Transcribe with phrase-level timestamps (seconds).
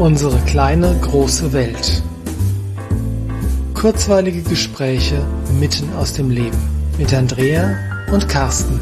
[0.00, 2.02] Unsere kleine große Welt.
[3.74, 5.22] Kurzweilige Gespräche
[5.60, 6.56] mitten aus dem Leben
[6.96, 7.76] mit Andrea
[8.10, 8.80] und Carsten.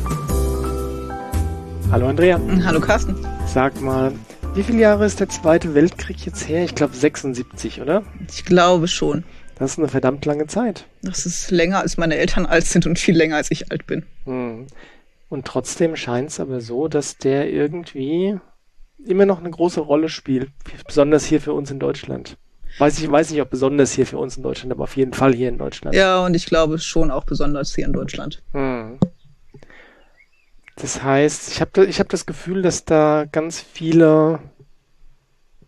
[1.90, 2.40] Hallo Andrea.
[2.64, 3.16] Hallo Carsten.
[3.52, 4.12] Sag mal,
[4.54, 6.62] wie viele Jahre ist der Zweite Weltkrieg jetzt her?
[6.62, 8.04] Ich glaube 76, oder?
[8.30, 9.24] Ich glaube schon.
[9.58, 10.86] Das ist eine verdammt lange Zeit.
[11.02, 14.06] Das ist länger, als meine Eltern alt sind und viel länger, als ich alt bin.
[14.24, 14.68] Hm.
[15.28, 18.38] Und trotzdem scheint es aber so, dass der irgendwie
[19.04, 20.50] immer noch eine große Rolle spielt,
[20.86, 22.36] besonders hier für uns in Deutschland.
[22.78, 25.34] Weiß ich weiß nicht, ob besonders hier für uns in Deutschland, aber auf jeden Fall
[25.34, 25.96] hier in Deutschland.
[25.96, 28.42] Ja, und ich glaube schon auch besonders hier in Deutschland.
[28.52, 28.98] Hm.
[30.76, 34.38] Das heißt, ich habe ich hab das Gefühl, dass da ganz viele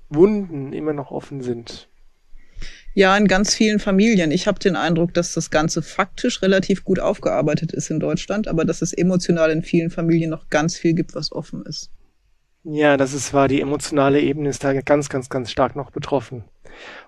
[0.08, 1.88] Wunden immer noch offen sind.
[2.94, 4.30] Ja, in ganz vielen Familien.
[4.30, 8.64] Ich habe den Eindruck, dass das Ganze faktisch relativ gut aufgearbeitet ist in Deutschland, aber
[8.64, 11.90] dass es emotional in vielen Familien noch ganz viel gibt, was offen ist.
[12.62, 13.48] Ja, das ist wahr.
[13.48, 16.44] Die emotionale Ebene ist da ganz, ganz, ganz stark noch betroffen.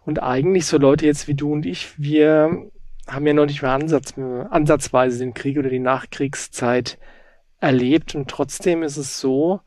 [0.04, 2.70] Und eigentlich so Leute jetzt wie du und ich, wir
[3.06, 6.98] haben ja noch nicht mehr Ansatz, ansatzweise den Krieg oder die Nachkriegszeit
[7.60, 9.60] erlebt und trotzdem ist es so,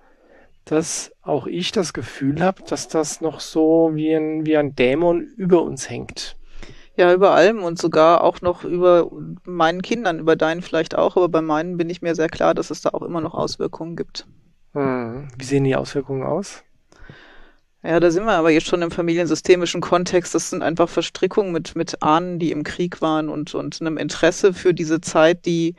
[0.66, 5.22] dass auch ich das Gefühl habe, dass das noch so wie ein, wie ein Dämon
[5.22, 6.36] über uns hängt.
[6.97, 9.11] Ja, über allem und sogar auch noch über
[9.44, 12.72] meinen Kindern, über deinen vielleicht auch, aber bei meinen bin ich mir sehr klar, dass
[12.72, 14.25] es da auch immer noch Auswirkungen gibt.
[14.76, 15.28] Hm.
[15.38, 16.64] Wie sehen die Auswirkungen aus?
[17.84, 20.34] Ja, da sind wir aber jetzt schon im familiensystemischen Kontext.
[20.34, 24.53] Das sind einfach Verstrickungen mit, mit Ahnen, die im Krieg waren und, und einem Interesse
[24.53, 25.76] für diese Zeit, die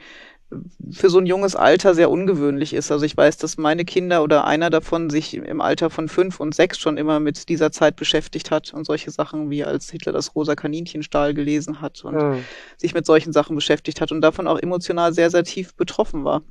[0.93, 2.93] für so ein junges Alter sehr ungewöhnlich ist.
[2.93, 6.55] Also ich weiß, dass meine Kinder oder einer davon sich im Alter von fünf und
[6.55, 10.37] sechs schon immer mit dieser Zeit beschäftigt hat und solche Sachen wie als Hitler das
[10.37, 12.45] rosa Kaninchenstahl gelesen hat und mhm.
[12.77, 16.43] sich mit solchen Sachen beschäftigt hat und davon auch emotional sehr, sehr tief betroffen war.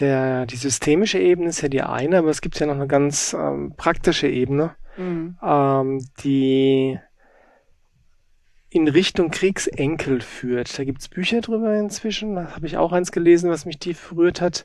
[0.00, 3.34] Der, die systemische Ebene ist ja die eine, aber es gibt ja noch eine ganz
[3.38, 5.36] ähm, praktische Ebene, mhm.
[5.42, 6.98] ähm, die
[8.70, 10.78] in Richtung Kriegsenkel führt.
[10.78, 12.36] Da gibt's Bücher drüber inzwischen.
[12.36, 14.64] Da habe ich auch eins gelesen, was mich tief berührt hat.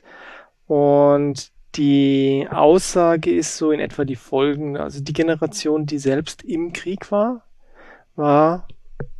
[0.66, 4.80] Und die Aussage ist so in etwa die folgende.
[4.82, 7.44] Also die Generation, die selbst im Krieg war,
[8.16, 8.66] war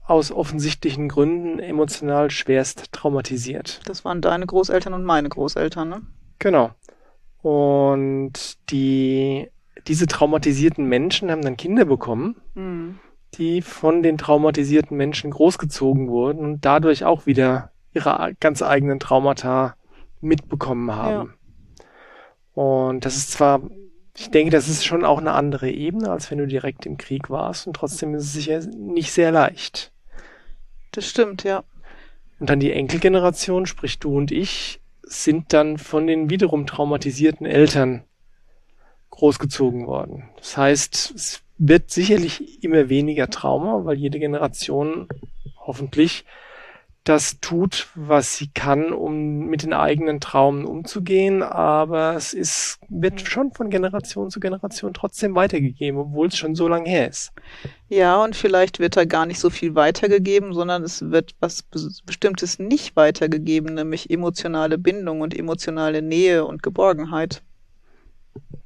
[0.09, 3.81] aus offensichtlichen Gründen emotional schwerst traumatisiert.
[3.85, 6.03] Das waren deine Großeltern und meine Großeltern, ne?
[6.39, 6.71] Genau.
[7.43, 8.33] Und
[8.71, 9.49] die,
[9.87, 12.37] diese traumatisierten Menschen haben dann Kinder bekommen.
[12.55, 12.99] Mhm
[13.35, 19.77] die von den traumatisierten Menschen großgezogen wurden und dadurch auch wieder ihre ganz eigenen Traumata
[20.21, 21.35] mitbekommen haben.
[22.57, 22.63] Ja.
[22.63, 23.63] Und das ist zwar,
[24.17, 27.31] ich denke, das ist schon auch eine andere Ebene, als wenn du direkt im Krieg
[27.31, 29.93] warst und trotzdem ist es sicher nicht sehr leicht.
[30.93, 31.65] Das stimmt, ja.
[32.39, 38.05] Und dann die Enkelgeneration, sprich du und ich, sind dann von den wiederum traumatisierten Eltern
[39.11, 40.29] großgezogen worden.
[40.37, 45.09] Das heißt, es wird sicherlich immer weniger Trauma, weil jede Generation
[45.57, 46.25] hoffentlich
[47.05, 53.21] das tut, was sie kann, um mit den eigenen Traumen umzugehen, aber es ist, wird
[53.23, 57.33] schon von Generation zu Generation trotzdem weitergegeben, obwohl es schon so lange her ist.
[57.89, 61.63] Ja, und vielleicht wird da gar nicht so viel weitergegeben, sondern es wird was
[62.05, 67.43] Bestimmtes nicht weitergegeben, nämlich emotionale Bindung und emotionale Nähe und Geborgenheit.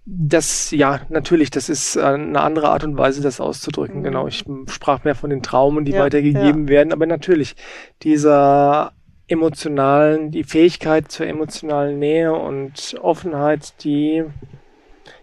[0.04, 4.00] Das, ja, natürlich, das ist äh, eine andere Art und Weise, das auszudrücken.
[4.00, 4.04] Mhm.
[4.04, 6.68] Genau, ich sprach mehr von den Traumen, die ja, weitergegeben ja.
[6.68, 7.54] werden, aber natürlich,
[8.02, 8.92] dieser
[9.28, 14.24] emotionalen, die Fähigkeit zur emotionalen Nähe und Offenheit, die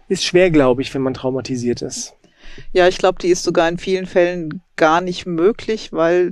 [0.08, 2.16] ist schwer, glaube ich, wenn man traumatisiert ist.
[2.72, 6.30] Ja, ich glaube, die ist sogar in vielen Fällen gar nicht möglich, weil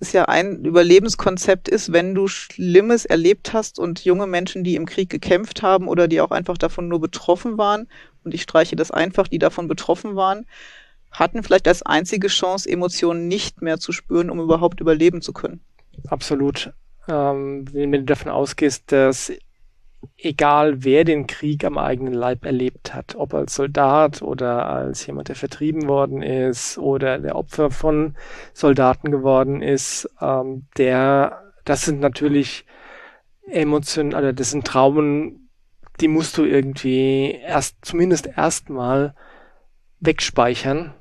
[0.00, 4.86] es ja ein Überlebenskonzept ist, wenn du Schlimmes erlebt hast und junge Menschen, die im
[4.86, 7.88] Krieg gekämpft haben oder die auch einfach davon nur betroffen waren,
[8.24, 10.46] und ich streiche das einfach, die davon betroffen waren,
[11.10, 15.60] hatten vielleicht als einzige Chance, Emotionen nicht mehr zu spüren, um überhaupt überleben zu können.
[16.08, 16.72] Absolut.
[17.08, 19.32] Ähm, wenn du davon ausgehst, dass
[20.16, 25.28] egal wer den Krieg am eigenen Leib erlebt hat, ob als Soldat oder als jemand,
[25.28, 28.16] der vertrieben worden ist oder der Opfer von
[28.52, 32.64] Soldaten geworden ist, ähm, der, das sind natürlich
[33.46, 35.48] Emotionen, also das sind Traumen,
[36.00, 39.14] die musst du irgendwie erst, zumindest erstmal
[40.00, 40.94] wegspeichern,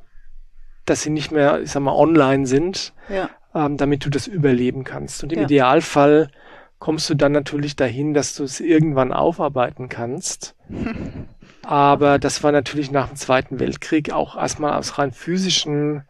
[0.85, 3.29] dass sie nicht mehr, ich sag mal, online sind, ja.
[3.53, 5.21] ähm, damit du das überleben kannst.
[5.21, 5.45] Und im ja.
[5.45, 6.31] Idealfall
[6.79, 10.55] kommst du dann natürlich dahin, dass du es irgendwann aufarbeiten kannst.
[11.63, 16.03] Aber das war natürlich nach dem Zweiten Weltkrieg auch erstmal aus rein physischen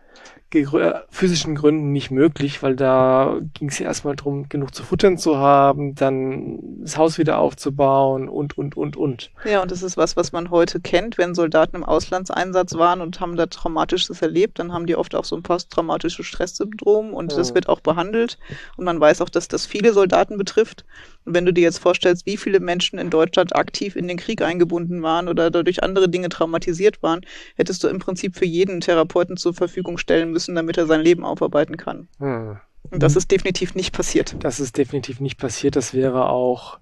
[1.09, 5.37] physischen Gründen nicht möglich, weil da ging es ja erstmal darum, genug zu futtern zu
[5.37, 9.31] haben, dann das Haus wieder aufzubauen und, und, und, und.
[9.45, 13.19] Ja, und das ist was, was man heute kennt, wenn Soldaten im Auslandseinsatz waren und
[13.19, 17.37] haben da Traumatisches erlebt, dann haben die oft auch so ein posttraumatisches Stresssyndrom und ja.
[17.37, 18.37] das wird auch behandelt
[18.77, 20.85] und man weiß auch, dass das viele Soldaten betrifft.
[21.25, 24.41] Und wenn du dir jetzt vorstellst, wie viele Menschen in Deutschland aktiv in den Krieg
[24.41, 27.19] eingebunden waren oder dadurch andere Dinge traumatisiert waren,
[27.55, 31.25] hättest du im Prinzip für jeden Therapeuten zur Verfügung stellen müssen, damit er sein Leben
[31.25, 32.07] aufarbeiten kann.
[32.19, 32.57] Hm.
[32.89, 34.35] Und das ist definitiv nicht passiert.
[34.39, 35.75] Das ist definitiv nicht passiert.
[35.75, 36.79] Das wäre auch,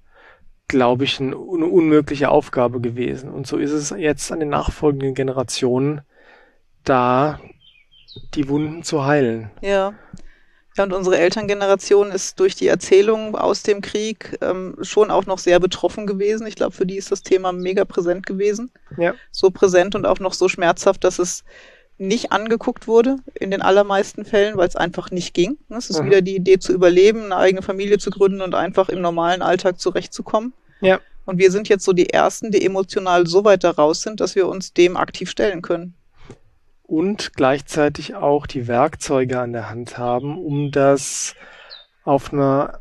[0.68, 3.32] glaube ich, eine unmögliche Aufgabe gewesen.
[3.32, 6.02] Und so ist es jetzt an den nachfolgenden Generationen,
[6.84, 7.40] da
[8.34, 9.50] die Wunden zu heilen.
[9.62, 9.94] Ja.
[10.78, 15.40] Ja, und unsere Elterngeneration ist durch die Erzählung aus dem Krieg ähm, schon auch noch
[15.40, 16.46] sehr betroffen gewesen.
[16.48, 18.72] Ich glaube, für die ist das Thema mega präsent gewesen.
[18.98, 19.14] Ja.
[19.32, 21.46] So präsent und auch noch so schmerzhaft, dass es
[21.98, 25.58] nicht angeguckt wurde in den allermeisten Fällen, weil es einfach nicht ging.
[25.70, 26.08] Es ist mhm.
[26.08, 29.80] wieder die Idee zu überleben, eine eigene Familie zu gründen und einfach im normalen Alltag
[29.80, 30.54] zurechtzukommen.
[30.82, 31.00] Ja.
[31.26, 34.36] Und wir sind jetzt so die Ersten, die emotional so weit da raus sind, dass
[34.36, 35.96] wir uns dem aktiv stellen können
[36.88, 41.36] und gleichzeitig auch die Werkzeuge an der Hand haben, um das
[42.04, 42.80] auf eine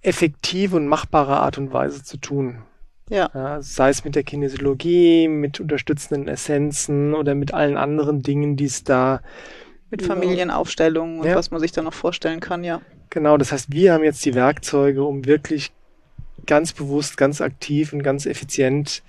[0.00, 2.62] effektive und machbare Art und Weise zu tun.
[3.10, 3.30] Ja.
[3.34, 3.62] ja.
[3.62, 8.84] Sei es mit der Kinesiologie, mit unterstützenden Essenzen oder mit allen anderen Dingen, die es
[8.84, 9.20] da
[9.90, 11.36] mit Familienaufstellungen und ja.
[11.36, 12.80] was man sich da noch vorstellen kann, ja.
[13.10, 15.70] Genau, das heißt, wir haben jetzt die Werkzeuge, um wirklich
[16.46, 19.02] ganz bewusst, ganz aktiv und ganz effizient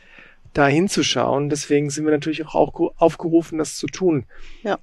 [0.54, 1.50] da hinzuschauen.
[1.50, 4.26] Deswegen sind wir natürlich auch aufgerufen, das zu tun.
[4.64, 4.78] Ja.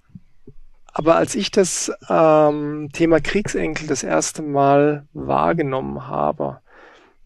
[0.87, 6.62] Aber als ich das ähm, Thema Kriegsenkel das erste Mal wahrgenommen habe,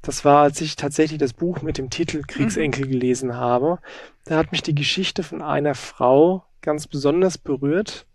[0.07, 2.91] das war, als ich tatsächlich das Buch mit dem Titel Kriegsenkel mhm.
[2.91, 3.81] gelesen habe,
[4.25, 8.07] da hat mich die Geschichte von einer Frau ganz besonders berührt.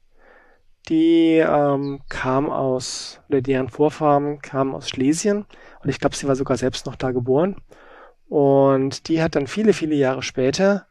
[0.89, 5.45] Die ähm, kam aus, oder deren Vorfahren kamen aus Schlesien
[5.83, 7.57] und ich glaube, sie war sogar selbst noch da geboren.
[8.29, 10.87] Und die hat dann viele, viele Jahre später,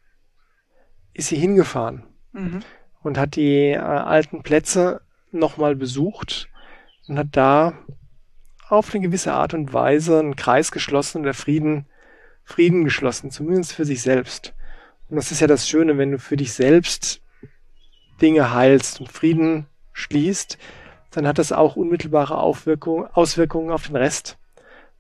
[1.15, 2.61] ist sie hingefahren mhm.
[3.03, 5.01] und hat die äh, alten Plätze
[5.33, 6.49] nochmal besucht
[7.09, 7.73] und hat da
[8.71, 11.87] auf eine gewisse Art und Weise einen Kreis geschlossen oder Frieden,
[12.45, 14.55] Frieden geschlossen, zumindest für sich selbst.
[15.09, 17.21] Und das ist ja das Schöne, wenn du für dich selbst
[18.23, 20.59] Dinge heilst und Frieden schließt,
[21.11, 24.39] dann hat das auch unmittelbare Aufwirkung, Auswirkungen auf den Rest.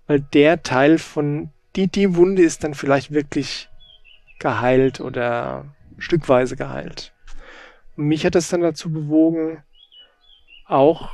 [0.07, 3.69] Weil der Teil von die, die Wunde ist dann vielleicht wirklich
[4.41, 5.67] geheilt oder
[5.99, 7.13] stückweise geheilt.
[7.97, 9.63] Und mich hat das dann dazu bewogen,
[10.67, 11.11] auch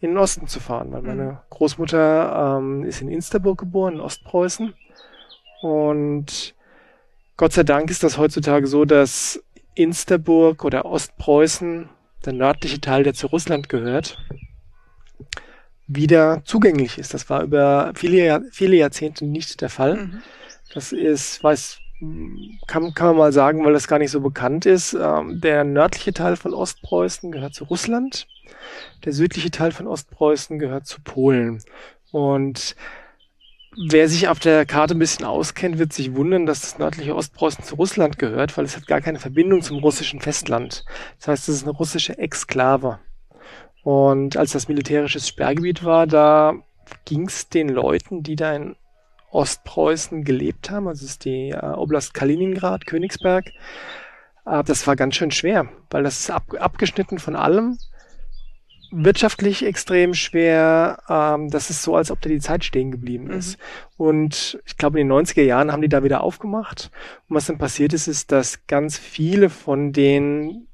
[0.00, 1.38] in den Osten zu fahren, weil meine mhm.
[1.50, 4.72] Großmutter ähm, ist in Insterburg geboren, in Ostpreußen.
[5.60, 6.54] Und
[7.36, 9.42] Gott sei Dank ist das heutzutage so, dass
[9.74, 11.88] Insterburg oder Ostpreußen,
[12.24, 14.18] der nördliche Teil, der zu Russland gehört,
[15.86, 17.14] wieder zugänglich ist.
[17.14, 19.96] Das war über viele, viele Jahrzehnte nicht der Fall.
[19.96, 20.22] Mhm.
[20.72, 21.78] Das ist, weiß,
[22.66, 24.94] kann, kann man mal sagen, weil das gar nicht so bekannt ist.
[24.94, 28.26] Ähm, der nördliche Teil von Ostpreußen gehört zu Russland.
[29.04, 31.62] Der südliche Teil von Ostpreußen gehört zu Polen.
[32.10, 32.74] Und
[33.76, 37.64] wer sich auf der Karte ein bisschen auskennt, wird sich wundern, dass das nördliche Ostpreußen
[37.64, 40.84] zu Russland gehört, weil es hat gar keine Verbindung zum russischen Festland.
[41.18, 42.98] Das heißt, es ist eine russische Exklave.
[43.82, 46.54] Und als das militärisches Sperrgebiet war, da
[47.04, 48.76] ging es den Leuten, die da in
[49.30, 53.52] Ostpreußen gelebt haben, also ist die äh, Oblast Kaliningrad, Königsberg,
[54.46, 57.78] äh, das war ganz schön schwer, weil das ist ab, abgeschnitten von allem,
[58.90, 60.98] wirtschaftlich extrem schwer.
[61.08, 63.32] Ähm, das ist so, als ob da die Zeit stehen geblieben mhm.
[63.32, 63.58] ist.
[63.58, 64.06] Mhm.
[64.06, 66.90] Und ich glaube, in den 90er Jahren haben die da wieder aufgemacht.
[67.28, 70.66] Und was dann passiert ist, ist, dass ganz viele von den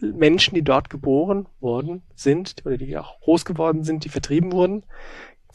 [0.00, 4.84] Menschen, die dort geboren worden sind oder die auch groß geworden sind, die vertrieben wurden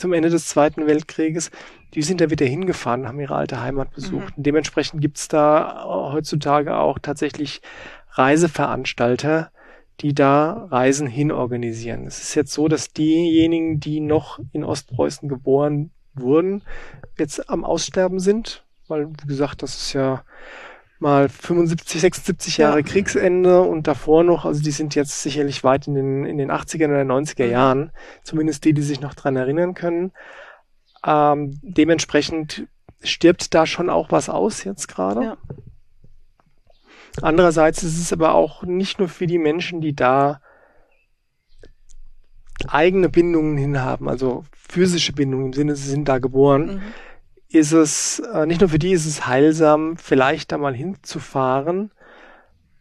[0.01, 1.51] zum Ende des Zweiten Weltkrieges,
[1.93, 4.31] die sind da wieder hingefahren, haben ihre alte Heimat besucht.
[4.31, 4.33] Mhm.
[4.37, 7.61] Und dementsprechend gibt's da heutzutage auch tatsächlich
[8.09, 9.51] Reiseveranstalter,
[9.99, 12.07] die da Reisen hin organisieren.
[12.07, 16.63] Es ist jetzt so, dass diejenigen, die noch in Ostpreußen geboren wurden,
[17.19, 20.23] jetzt am Aussterben sind, weil, wie gesagt, das ist ja
[21.01, 22.83] mal 75, 76 Jahre ja.
[22.83, 26.85] Kriegsende und davor noch, also die sind jetzt sicherlich weit in den, in den 80er
[26.85, 27.51] oder 90er mhm.
[27.51, 27.91] Jahren,
[28.23, 30.11] zumindest die, die sich noch dran erinnern können.
[31.05, 32.67] Ähm, dementsprechend
[33.01, 35.23] stirbt da schon auch was aus jetzt gerade.
[35.23, 35.37] Ja.
[37.21, 40.41] Andererseits ist es aber auch nicht nur für die Menschen, die da
[42.67, 46.81] eigene Bindungen hinhaben, also physische Bindungen im Sinne, sie sind da geboren, mhm
[47.51, 51.91] ist es, äh, nicht nur für die ist es heilsam, vielleicht da mal hinzufahren,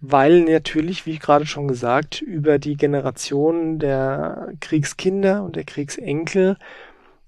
[0.01, 6.57] weil natürlich, wie gerade schon gesagt, über die Generation der Kriegskinder und der Kriegsenkel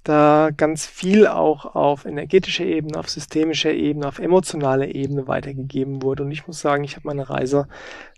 [0.05, 6.25] da ganz viel auch auf energetischer Ebene, auf systemischer Ebene, auf emotionaler Ebene weitergegeben wurde.
[6.25, 7.69] Und ich muss sagen, ich habe meine Reise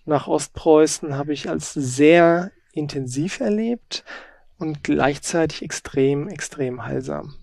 [0.07, 4.04] nach Ostpreußen habe ich als sehr intensiv erlebt
[4.59, 7.35] und gleichzeitig extrem, extrem heilsam.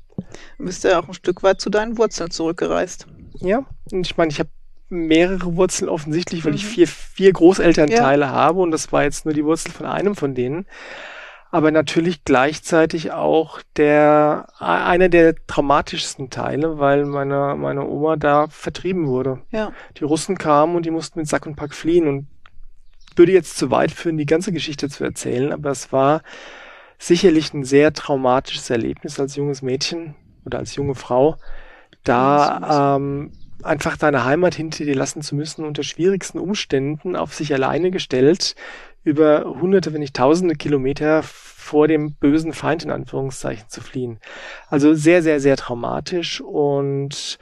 [0.58, 3.08] Du bist ja auch ein Stück weit zu deinen Wurzeln zurückgereist.
[3.40, 4.50] Ja, und ich meine, ich habe
[4.90, 6.58] mehrere Wurzeln offensichtlich, weil mhm.
[6.58, 8.32] ich vier, vier Großelternteile ja.
[8.32, 10.66] habe und das war jetzt nur die Wurzel von einem von denen
[11.52, 19.08] aber natürlich gleichzeitig auch der einer der traumatischsten Teile, weil meine meine Oma da vertrieben
[19.08, 19.42] wurde.
[19.52, 19.74] Ja.
[19.98, 22.28] Die Russen kamen und die mussten mit Sack und Pack fliehen und
[23.18, 26.22] würde jetzt zu weit führen, die ganze Geschichte zu erzählen, aber es war
[27.02, 30.14] sicherlich ein sehr traumatisches Erlebnis als junges Mädchen
[30.46, 31.38] oder als junge Frau,
[32.04, 33.32] da ähm,
[33.64, 38.56] einfach deine Heimat hinter dir lassen zu müssen, unter schwierigsten Umständen auf sich alleine gestellt,
[39.04, 44.20] über hunderte, wenn nicht tausende Kilometer vor dem bösen Feind in Anführungszeichen zu fliehen.
[44.68, 47.40] Also sehr, sehr, sehr traumatisch und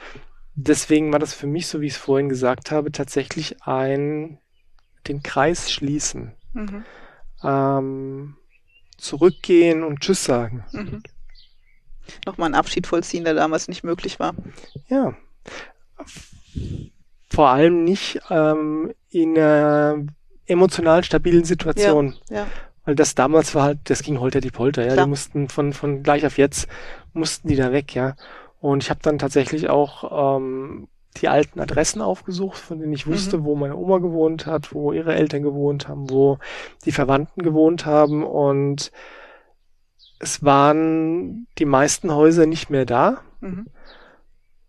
[0.56, 4.40] deswegen war das für mich, so wie ich es vorhin gesagt habe, tatsächlich ein
[5.08, 6.34] den Kreis schließen.
[6.54, 6.86] Mhm.
[7.44, 8.36] Ähm,
[9.00, 10.64] zurückgehen und Tschüss sagen.
[10.72, 11.04] Mhm.
[12.26, 14.34] Nochmal einen Abschied vollziehen, der damals nicht möglich war.
[14.88, 15.16] Ja.
[17.30, 20.06] Vor allem nicht ähm, in einer
[20.46, 22.16] emotional stabilen Situation.
[22.30, 22.48] Ja, ja.
[22.86, 24.94] Weil das damals war halt, das ging holter die Polter, ja.
[24.94, 25.06] Klar.
[25.06, 26.68] Die mussten von, von gleich auf jetzt,
[27.14, 28.16] mussten die da weg, ja.
[28.60, 30.88] Und ich habe dann tatsächlich auch ähm,
[31.22, 33.44] die alten Adressen aufgesucht, von denen ich wusste, mhm.
[33.46, 36.40] wo meine Oma gewohnt hat, wo ihre Eltern gewohnt haben, wo
[36.86, 38.24] die Verwandten gewohnt haben.
[38.24, 38.92] Und
[40.20, 43.22] es waren die meisten Häuser nicht mehr da.
[43.42, 43.68] Mhm.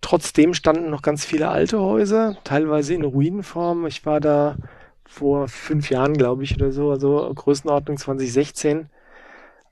[0.01, 3.87] Trotzdem standen noch ganz viele alte Häuser, teilweise in Ruinenform.
[3.87, 4.57] Ich war da
[5.05, 8.89] vor fünf Jahren, glaube ich, oder so, also Größenordnung 2016.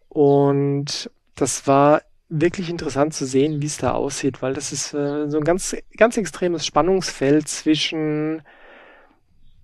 [0.09, 5.29] Und das war wirklich interessant zu sehen, wie es da aussieht, weil das ist äh,
[5.29, 8.43] so ein ganz, ganz extremes Spannungsfeld zwischen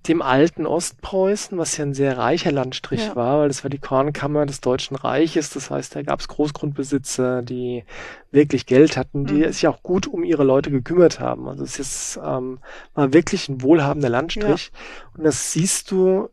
[0.09, 3.17] dem alten Ostpreußen, was ja ein sehr reicher Landstrich ja.
[3.17, 5.51] war, weil das war die Kornkammer des Deutschen Reiches.
[5.51, 7.85] Das heißt, da gab es Großgrundbesitzer, die
[8.31, 9.53] wirklich Geld hatten, die mhm.
[9.53, 11.49] sich auch gut um ihre Leute gekümmert haben.
[11.49, 12.59] Also es ist ähm,
[12.93, 14.73] war wirklich ein wohlhabender Landstrich.
[14.73, 15.09] Ja.
[15.17, 16.29] Und das siehst du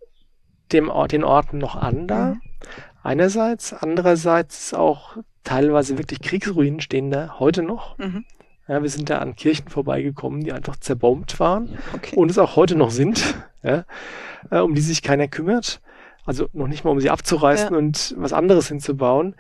[0.74, 2.26] dem Ort, den Orten noch an da.
[2.26, 2.42] Mhm.
[3.04, 7.98] Einerseits, andererseits auch teilweise wirklich Kriegsruinen stehen da heute noch.
[7.98, 8.26] Mhm.
[8.68, 12.16] Ja, wir sind da an Kirchen vorbeigekommen, die einfach zerbombt waren okay.
[12.16, 13.86] und es auch heute noch sind, ja,
[14.50, 15.82] äh, um die sich keiner kümmert.
[16.26, 17.78] Also noch nicht mal, um sie abzureißen ja.
[17.78, 19.36] und was anderes hinzubauen.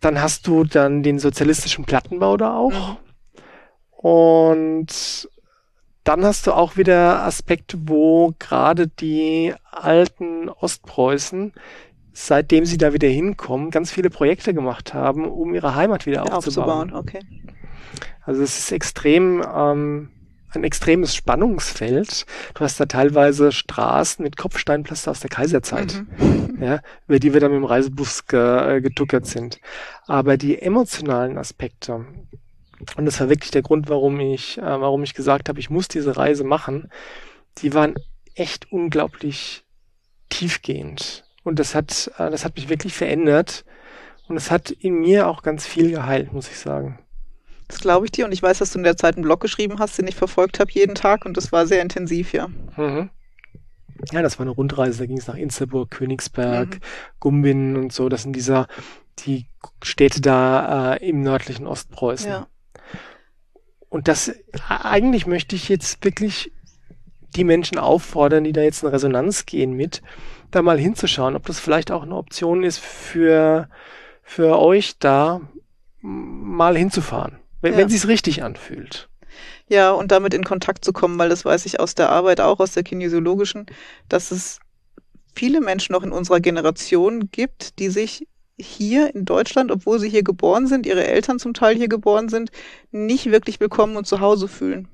[0.00, 2.72] Dann hast du dann den sozialistischen Plattenbau da auch.
[2.72, 2.96] Mhm.
[3.90, 5.28] Und
[6.04, 11.52] dann hast du auch wieder Aspekte, wo gerade die alten Ostpreußen,
[12.12, 16.92] seitdem sie da wieder hinkommen, ganz viele Projekte gemacht haben, um ihre Heimat wieder aufzubauen.
[16.92, 16.94] aufzubauen.
[16.94, 17.20] Okay.
[18.22, 20.10] Also es ist extrem ähm,
[20.54, 22.26] ein extremes Spannungsfeld.
[22.54, 26.58] Du hast da teilweise Straßen mit Kopfsteinpflaster aus der Kaiserzeit, mhm.
[26.60, 29.60] ja, über die wir dann mit dem Reisebus ge, äh, getuckert sind.
[30.06, 32.06] Aber die emotionalen Aspekte,
[32.96, 35.88] und das war wirklich der Grund, warum ich, äh, warum ich gesagt habe, ich muss
[35.88, 36.90] diese Reise machen,
[37.58, 37.94] die waren
[38.34, 39.64] echt unglaublich
[40.28, 41.24] tiefgehend.
[41.48, 43.64] Und das hat, äh, das hat mich wirklich verändert.
[44.28, 46.98] Und es hat in mir auch ganz viel geheilt, muss ich sagen.
[47.66, 48.26] Das glaube ich dir.
[48.26, 50.60] Und ich weiß, dass du in der Zeit einen Blog geschrieben hast, den ich verfolgt
[50.60, 51.24] habe jeden Tag.
[51.24, 52.48] Und das war sehr intensiv, ja.
[52.76, 53.10] Mhm.
[54.12, 54.98] Ja, das war eine Rundreise.
[54.98, 56.80] Da ging es nach Insterburg, Königsberg, mhm.
[57.18, 58.08] Gumbin und so.
[58.08, 58.68] Das sind dieser,
[59.20, 59.46] die
[59.82, 62.30] Städte da äh, im nördlichen Ostpreußen.
[62.30, 62.46] Ja.
[63.88, 64.32] Und das,
[64.68, 66.52] eigentlich möchte ich jetzt wirklich
[67.36, 70.02] die Menschen auffordern, die da jetzt in Resonanz gehen mit,
[70.50, 73.68] da mal hinzuschauen, ob das vielleicht auch eine Option ist für,
[74.22, 75.40] für euch da
[76.00, 77.78] mal hinzufahren wenn, ja.
[77.78, 79.08] wenn sie es richtig anfühlt.
[79.68, 82.60] Ja, und damit in Kontakt zu kommen, weil das weiß ich aus der Arbeit auch,
[82.60, 83.66] aus der kinesiologischen,
[84.08, 84.60] dass es
[85.34, 88.26] viele Menschen noch in unserer Generation gibt, die sich
[88.58, 92.50] hier in Deutschland, obwohl sie hier geboren sind, ihre Eltern zum Teil hier geboren sind,
[92.90, 94.88] nicht wirklich willkommen und zu Hause fühlen.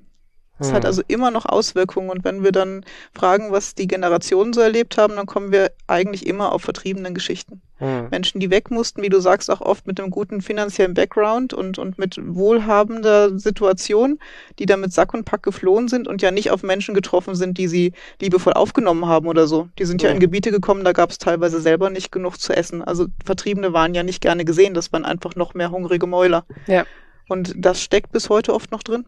[0.59, 0.75] Es hm.
[0.75, 2.11] hat also immer noch Auswirkungen.
[2.11, 6.27] Und wenn wir dann fragen, was die Generationen so erlebt haben, dann kommen wir eigentlich
[6.27, 7.61] immer auf vertriebenen Geschichten.
[7.79, 8.09] Hm.
[8.11, 11.79] Menschen, die weg mussten, wie du sagst, auch oft mit einem guten finanziellen Background und,
[11.79, 14.21] und mit wohlhabender Situation,
[14.61, 17.59] die dann mit Sack und Pack geflohen sind und ja nicht auf Menschen getroffen sind,
[17.59, 19.69] die sie liebevoll aufgenommen haben oder so.
[19.81, 20.09] Die sind hm.
[20.09, 22.81] ja in Gebiete gekommen, da gab es teilweise selber nicht genug zu essen.
[22.81, 26.45] Also Vertriebene waren ja nicht gerne gesehen, das waren einfach noch mehr hungrige Mäuler.
[26.69, 26.85] Ja.
[27.29, 29.07] Und das steckt bis heute oft noch drin.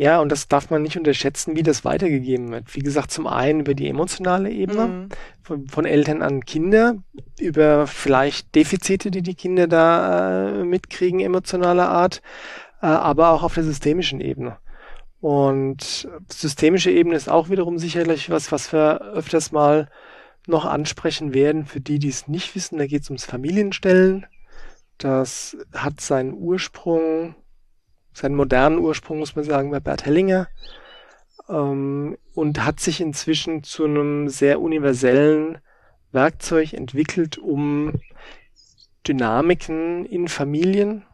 [0.00, 2.72] Ja, und das darf man nicht unterschätzen, wie das weitergegeben wird.
[2.76, 5.08] Wie gesagt, zum einen über die emotionale Ebene, mhm.
[5.42, 7.02] von, von, Eltern an Kinder,
[7.40, 12.22] über vielleicht Defizite, die die Kinder da äh, mitkriegen, emotionaler Art,
[12.80, 14.58] äh, aber auch auf der systemischen Ebene.
[15.20, 19.88] Und systemische Ebene ist auch wiederum sicherlich was, was wir öfters mal
[20.46, 21.66] noch ansprechen werden.
[21.66, 24.26] Für die, die es nicht wissen, da geht es ums Familienstellen.
[24.98, 27.34] Das hat seinen Ursprung,
[28.12, 30.48] seinen modernen Ursprung, muss man sagen, bei Bert Hellinger.
[31.48, 35.58] Ähm, und hat sich inzwischen zu einem sehr universellen
[36.12, 38.00] Werkzeug entwickelt, um
[39.06, 41.04] Dynamiken in Familien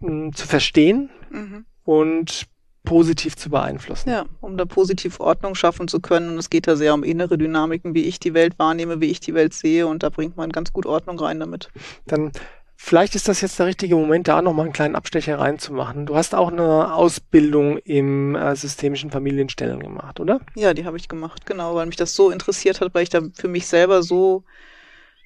[0.00, 2.46] mh, hm, zu verstehen mhm und
[2.84, 4.10] positiv zu beeinflussen.
[4.10, 6.30] Ja, um da positiv Ordnung schaffen zu können.
[6.30, 9.20] Und es geht da sehr um innere Dynamiken, wie ich die Welt wahrnehme, wie ich
[9.20, 9.86] die Welt sehe.
[9.86, 11.70] Und da bringt man ganz gut Ordnung rein damit.
[12.06, 12.32] Dann
[12.76, 16.06] vielleicht ist das jetzt der richtige Moment, da nochmal einen kleinen Abstecher reinzumachen.
[16.06, 20.40] Du hast auch eine Ausbildung im äh, systemischen Familienstellen gemacht, oder?
[20.54, 23.20] Ja, die habe ich gemacht, genau, weil mich das so interessiert hat, weil ich da
[23.34, 24.44] für mich selber so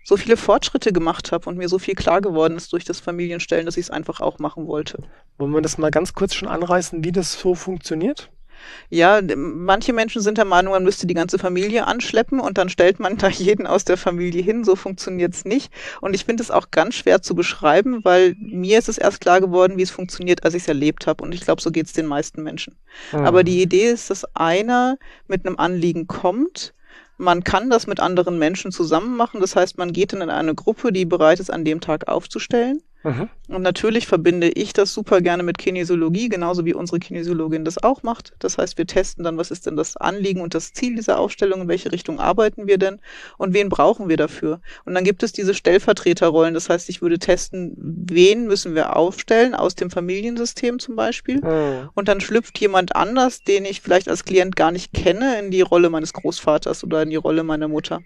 [0.03, 3.67] so viele Fortschritte gemacht habe und mir so viel klar geworden ist durch das Familienstellen,
[3.67, 5.03] dass ich es einfach auch machen wollte.
[5.39, 8.31] Wollen wir das mal ganz kurz schon anreißen, wie das so funktioniert?
[8.89, 13.01] Ja, manche Menschen sind der Meinung, man müsste die ganze Familie anschleppen und dann stellt
[13.01, 14.65] man da jeden aus der Familie hin.
[14.65, 15.73] So funktioniert es nicht.
[16.01, 19.41] Und ich finde es auch ganz schwer zu beschreiben, weil mir ist es erst klar
[19.41, 21.23] geworden, wie es funktioniert, als ich es erlebt habe.
[21.23, 22.77] Und ich glaube, so geht es den meisten Menschen.
[23.13, 23.21] Mhm.
[23.21, 26.75] Aber die Idee ist, dass einer mit einem Anliegen kommt,
[27.21, 29.41] man kann das mit anderen Menschen zusammen machen.
[29.41, 32.83] Das heißt, man geht dann in eine Gruppe, die bereit ist, an dem Tag aufzustellen.
[33.03, 33.29] Mhm.
[33.49, 38.03] Und natürlich verbinde ich das super gerne mit Kinesiologie, genauso wie unsere Kinesiologin das auch
[38.03, 38.35] macht.
[38.39, 41.63] Das heißt, wir testen dann, was ist denn das Anliegen und das Ziel dieser Aufstellung,
[41.63, 43.01] in welche Richtung arbeiten wir denn
[43.39, 44.61] und wen brauchen wir dafür.
[44.85, 46.55] Und dann gibt es diese Stellvertreterrollen.
[46.55, 51.41] Das heißt, ich würde testen, wen müssen wir aufstellen aus dem Familiensystem zum Beispiel.
[51.41, 51.89] Mhm.
[51.95, 55.63] Und dann schlüpft jemand anders, den ich vielleicht als Klient gar nicht kenne, in die
[55.63, 58.01] Rolle meines Großvaters oder die Rolle meiner Mutter.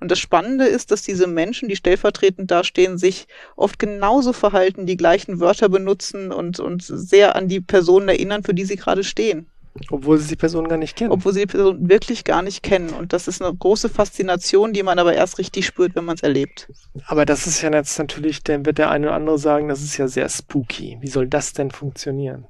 [0.00, 4.96] Und das Spannende ist, dass diese Menschen, die stellvertretend dastehen, sich oft genauso verhalten, die
[4.96, 9.46] gleichen Wörter benutzen und, und sehr an die Personen erinnern, für die sie gerade stehen.
[9.90, 11.12] Obwohl sie die Person gar nicht kennen.
[11.12, 12.90] Obwohl sie die Person wirklich gar nicht kennen.
[12.90, 16.22] Und das ist eine große Faszination, die man aber erst richtig spürt, wenn man es
[16.22, 16.68] erlebt.
[17.06, 19.96] Aber das ist ja jetzt natürlich, dann wird der eine oder andere sagen, das ist
[19.96, 20.98] ja sehr spooky.
[21.00, 22.46] Wie soll das denn funktionieren?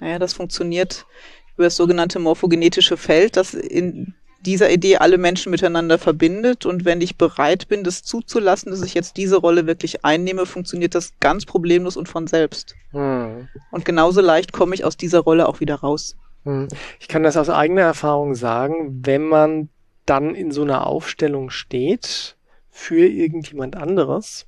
[0.00, 1.06] Naja, das funktioniert
[1.54, 6.66] über das sogenannte morphogenetische Feld, das in dieser Idee alle Menschen miteinander verbindet.
[6.66, 10.94] Und wenn ich bereit bin, das zuzulassen, dass ich jetzt diese Rolle wirklich einnehme, funktioniert
[10.94, 12.74] das ganz problemlos und von selbst.
[12.92, 13.48] Hm.
[13.70, 16.16] Und genauso leicht komme ich aus dieser Rolle auch wieder raus.
[16.44, 16.68] Hm.
[17.00, 19.68] Ich kann das aus eigener Erfahrung sagen, wenn man
[20.06, 22.36] dann in so einer Aufstellung steht
[22.70, 24.46] für irgendjemand anderes,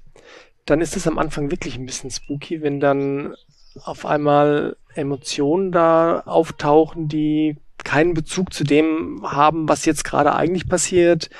[0.65, 3.35] dann ist es am Anfang wirklich ein bisschen spooky, wenn dann
[3.85, 10.69] auf einmal Emotionen da auftauchen, die keinen Bezug zu dem haben, was jetzt gerade eigentlich
[10.69, 11.31] passiert.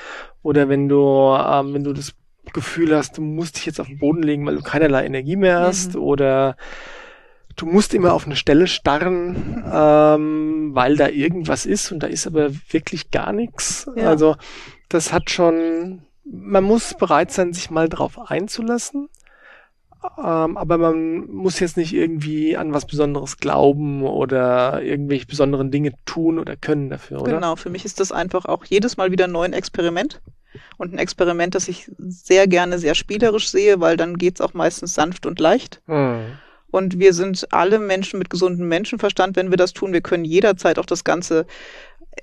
[0.43, 2.13] Oder wenn du, ähm, wenn du das
[2.53, 5.59] Gefühl hast, du musst dich jetzt auf den Boden legen, weil du keinerlei Energie mehr
[5.59, 5.95] hast.
[5.95, 6.01] Mhm.
[6.01, 6.55] Oder
[7.55, 12.27] du musst immer auf eine Stelle starren, ähm, weil da irgendwas ist und da ist
[12.27, 13.89] aber wirklich gar nichts.
[13.95, 14.09] Ja.
[14.09, 14.35] Also
[14.89, 19.09] das hat schon, man muss bereit sein, sich mal drauf einzulassen.
[20.17, 25.93] Ähm, aber man muss jetzt nicht irgendwie an was Besonderes glauben oder irgendwelche besonderen Dinge
[26.05, 27.33] tun oder können dafür, oder?
[27.33, 30.21] Genau, für mich ist das einfach auch jedes Mal wieder neu ein Experiment.
[30.77, 34.93] Und ein Experiment, das ich sehr gerne sehr spielerisch sehe, weil dann geht's auch meistens
[34.93, 35.81] sanft und leicht.
[35.85, 36.39] Mhm.
[36.71, 39.93] Und wir sind alle Menschen mit gesundem Menschenverstand, wenn wir das tun.
[39.93, 41.45] Wir können jederzeit auch das Ganze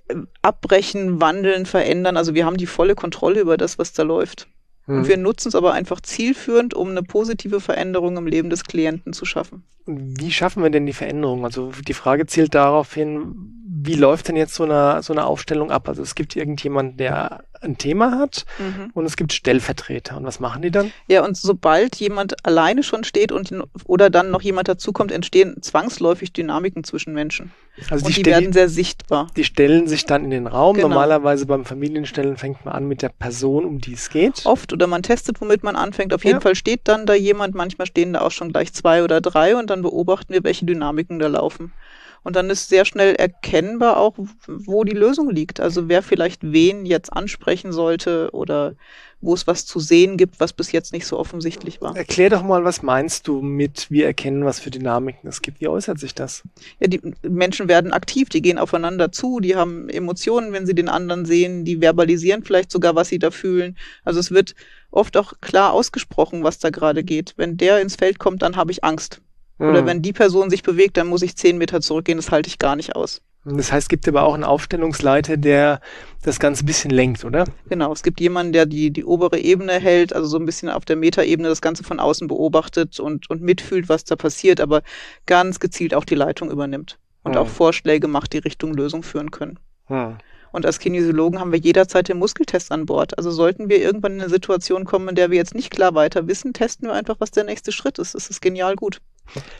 [0.08, 2.16] äh, abbrechen, wandeln, verändern.
[2.16, 4.48] Also wir haben die volle Kontrolle über das, was da läuft.
[4.88, 5.08] Und mhm.
[5.08, 9.26] wir nutzen es aber einfach zielführend, um eine positive Veränderung im Leben des Klienten zu
[9.26, 9.64] schaffen.
[9.86, 11.44] Wie schaffen wir denn die Veränderung?
[11.44, 13.34] Also die Frage zielt darauf hin,
[13.66, 15.88] wie läuft denn jetzt so eine, so eine Aufstellung ab?
[15.88, 18.90] Also es gibt irgendjemanden, der ein Thema hat mhm.
[18.94, 20.16] und es gibt Stellvertreter.
[20.16, 20.92] Und was machen die dann?
[21.06, 23.52] Ja, und sobald jemand alleine schon steht und
[23.84, 27.52] oder dann noch jemand dazukommt, entstehen zwangsläufig Dynamiken zwischen Menschen.
[27.90, 29.28] Also die, und die werden sehr sichtbar.
[29.36, 30.74] Die stellen sich dann in den Raum.
[30.74, 30.88] Genau.
[30.88, 34.44] Normalerweise beim Familienstellen fängt man an mit der Person, um die es geht.
[34.46, 36.12] Oft oder man testet, womit man anfängt.
[36.12, 36.40] Auf jeden ja.
[36.40, 37.54] Fall steht dann da jemand.
[37.54, 41.18] Manchmal stehen da auch schon gleich zwei oder drei und dann beobachten wir, welche Dynamiken
[41.18, 41.72] da laufen.
[42.22, 44.14] Und dann ist sehr schnell erkennbar auch,
[44.46, 45.60] wo die Lösung liegt.
[45.60, 48.74] Also wer vielleicht wen jetzt ansprechen sollte oder
[49.20, 51.96] wo es was zu sehen gibt, was bis jetzt nicht so offensichtlich war.
[51.96, 55.60] Erklär doch mal, was meinst du mit, wir erkennen, was für Dynamiken es gibt?
[55.60, 56.44] Wie äußert sich das?
[56.78, 60.88] Ja, die Menschen werden aktiv, die gehen aufeinander zu, die haben Emotionen, wenn sie den
[60.88, 63.76] anderen sehen, die verbalisieren vielleicht sogar, was sie da fühlen.
[64.04, 64.54] Also es wird
[64.90, 67.34] oft auch klar ausgesprochen, was da gerade geht.
[67.36, 69.20] Wenn der ins Feld kommt, dann habe ich Angst.
[69.58, 72.58] Oder wenn die Person sich bewegt, dann muss ich zehn Meter zurückgehen, das halte ich
[72.58, 73.22] gar nicht aus.
[73.44, 75.80] Das heißt, es gibt aber auch einen Aufstellungsleiter, der
[76.22, 77.44] das Ganze ein bisschen lenkt, oder?
[77.68, 80.84] Genau, es gibt jemanden, der die, die obere Ebene hält, also so ein bisschen auf
[80.84, 84.82] der Metaebene das Ganze von außen beobachtet und, und mitfühlt, was da passiert, aber
[85.26, 87.42] ganz gezielt auch die Leitung übernimmt und Hm.
[87.42, 89.58] auch Vorschläge macht, die Richtung Lösung führen können.
[89.86, 90.18] Hm.
[90.50, 93.16] Und als Kinesiologen haben wir jederzeit den Muskeltest an Bord.
[93.18, 96.26] Also sollten wir irgendwann in eine Situation kommen, in der wir jetzt nicht klar weiter
[96.26, 98.14] wissen, testen wir einfach, was der nächste Schritt ist.
[98.14, 99.00] Das ist genial gut.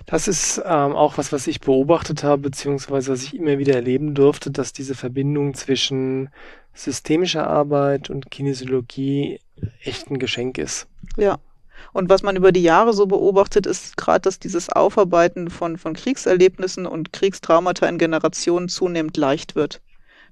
[0.07, 4.15] Das ist ähm, auch was, was ich beobachtet habe, beziehungsweise was ich immer wieder erleben
[4.15, 6.31] durfte, dass diese Verbindung zwischen
[6.75, 9.41] systemischer Arbeit und Kinesiologie
[9.83, 10.87] echt ein Geschenk ist.
[11.17, 11.39] Ja.
[11.93, 15.95] Und was man über die Jahre so beobachtet, ist gerade, dass dieses Aufarbeiten von, von
[15.95, 19.81] Kriegserlebnissen und Kriegstraumata in Generationen zunehmend leicht wird.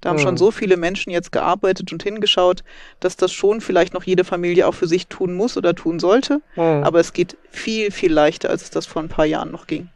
[0.00, 0.20] Da haben Mhm.
[0.20, 2.62] schon so viele Menschen jetzt gearbeitet und hingeschaut,
[3.00, 6.40] dass das schon vielleicht noch jede Familie auch für sich tun muss oder tun sollte.
[6.56, 9.88] Aber es geht viel, viel leichter, als es das vor ein paar Jahren noch ging.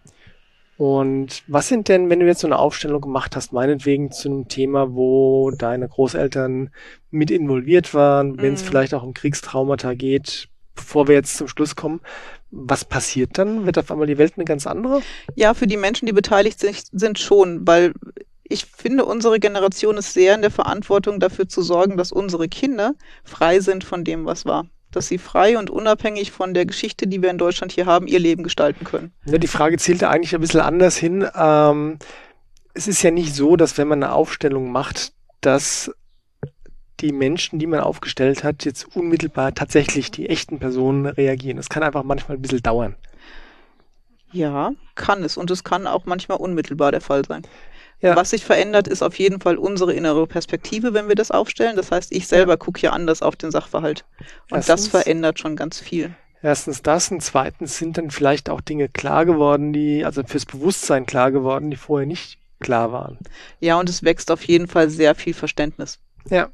[0.77, 4.49] Und was sind denn, wenn du jetzt so eine Aufstellung gemacht hast, meinetwegen zu einem
[4.49, 6.71] Thema, wo deine Großeltern
[7.11, 8.67] mit involviert waren, wenn es Mhm.
[8.69, 12.01] vielleicht auch um Kriegstraumata geht, bevor wir jetzt zum Schluss kommen,
[12.51, 13.67] was passiert dann?
[13.67, 15.03] Wird auf einmal die Welt eine ganz andere?
[15.35, 17.93] Ja, für die Menschen, die beteiligt sind, sind schon, weil
[18.51, 22.95] ich finde, unsere Generation ist sehr in der Verantwortung dafür zu sorgen, dass unsere Kinder
[23.25, 24.67] frei sind von dem, was war.
[24.91, 28.19] Dass sie frei und unabhängig von der Geschichte, die wir in Deutschland hier haben, ihr
[28.19, 29.13] Leben gestalten können.
[29.25, 31.27] Ja, die Frage zielte eigentlich ein bisschen anders hin.
[31.35, 31.99] Ähm,
[32.75, 35.93] es ist ja nicht so, dass wenn man eine Aufstellung macht, dass
[36.99, 41.57] die Menschen, die man aufgestellt hat, jetzt unmittelbar tatsächlich die echten Personen reagieren.
[41.57, 42.97] Das kann einfach manchmal ein bisschen dauern.
[44.33, 45.37] Ja, kann es.
[45.37, 47.43] Und es kann auch manchmal unmittelbar der Fall sein.
[48.03, 48.17] Ja.
[48.17, 51.77] Was sich verändert, ist auf jeden Fall unsere innere Perspektive, wenn wir das aufstellen.
[51.77, 54.05] Das heißt, ich selber gucke ja anders auf den Sachverhalt.
[54.51, 56.15] Und das Erstens- verändert schon ganz viel.
[56.43, 61.05] Erstens das und zweitens sind dann vielleicht auch Dinge klar geworden, die, also fürs Bewusstsein
[61.05, 63.19] klar geworden, die vorher nicht klar waren.
[63.61, 65.99] Ja, und es wächst auf jeden Fall sehr viel Verständnis.
[66.31, 66.49] Ja.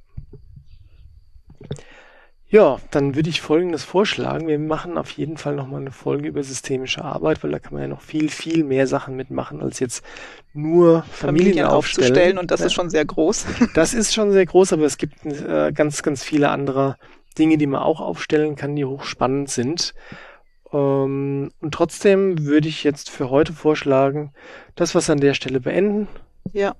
[2.48, 4.46] Ja, dann würde ich Folgendes vorschlagen.
[4.46, 7.82] Wir machen auf jeden Fall nochmal eine Folge über systemische Arbeit, weil da kann man
[7.82, 10.04] ja noch viel, viel mehr Sachen mitmachen, als jetzt
[10.52, 12.12] nur Familien, Familien aufzustellen.
[12.12, 12.38] aufstellen.
[12.38, 12.66] Und das Ja.
[12.66, 13.46] ist schon sehr groß.
[13.74, 16.96] Das ist schon sehr groß, aber es gibt äh, ganz, ganz viele andere
[17.36, 19.92] Dinge, die man auch aufstellen kann, die hochspannend sind.
[20.72, 24.32] Ähm, und trotzdem würde ich jetzt für heute vorschlagen,
[24.76, 26.06] dass wir es an der Stelle beenden
[26.52, 26.76] ja.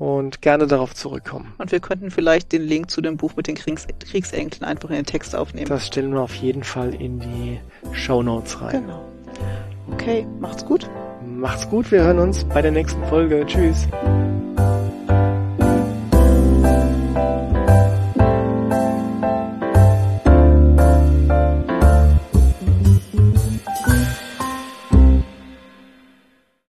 [0.00, 1.52] Und gerne darauf zurückkommen.
[1.58, 4.96] Und wir könnten vielleicht den Link zu dem Buch mit den Kriegs Kriegsenkeln einfach in
[4.96, 5.68] den Text aufnehmen.
[5.68, 7.60] Das stellen wir auf jeden Fall in die
[7.92, 8.82] Show Notes rein.
[8.82, 9.04] genau.
[9.92, 10.88] Okay, macht's gut.
[11.26, 13.44] Macht's gut, wir hören uns bei der nächsten Folge.
[13.46, 13.86] Tschüss.